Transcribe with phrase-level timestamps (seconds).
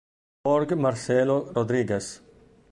[0.43, 2.23] Jorge Marcelo Rodríguez